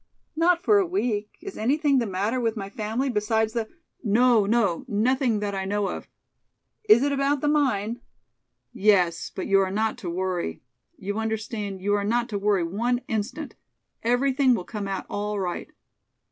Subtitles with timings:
[0.35, 1.37] "Not for a week.
[1.41, 3.67] Is anything the matter with my family besides the"
[4.19, 6.07] "No, no, nothing that I know of."
[6.89, 8.01] "Is it about the mine?"
[8.73, 10.63] "Yes, but you are not to worry.
[10.97, 13.53] You understand, you are not to worry one instant.
[14.01, 15.69] Everything will come out all right."